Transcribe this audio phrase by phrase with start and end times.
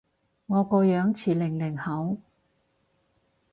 [0.47, 2.17] 我個樣似零零後？